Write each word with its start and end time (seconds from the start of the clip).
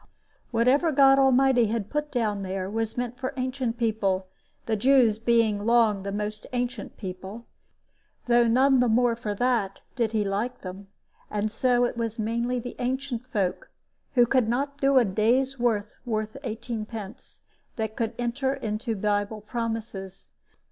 Whatever 0.49 0.91
God 0.91 1.19
Almighty 1.19 1.67
had 1.67 1.91
put 1.91 2.11
down 2.11 2.41
there 2.41 2.67
was 2.67 2.97
meant 2.97 3.19
for 3.19 3.35
ancient 3.37 3.77
people, 3.77 4.25
the 4.65 4.75
Jews 4.75 5.19
being 5.19 5.63
long 5.63 6.01
the 6.01 6.11
most 6.11 6.47
ancient 6.53 6.97
people, 6.97 7.45
though 8.25 8.47
none 8.47 8.79
the 8.79 8.87
more 8.87 9.15
for 9.15 9.35
that 9.35 9.81
did 9.95 10.11
he 10.11 10.23
like 10.23 10.61
them; 10.61 10.87
and 11.29 11.51
so 11.51 11.85
it 11.85 11.97
was 11.97 12.17
mainly 12.17 12.57
the 12.57 12.75
ancient 12.79 13.27
folk, 13.27 13.69
who 14.15 14.25
could 14.25 14.49
not 14.49 14.79
do 14.79 14.97
a 14.97 15.05
day's 15.05 15.59
work 15.59 15.89
worth 16.03 16.35
eighteenpence, 16.43 17.43
that 17.75 17.95
could 17.95 18.15
enter 18.17 18.55
into 18.55 18.95
Bible 18.95 19.41
promises. 19.41 20.31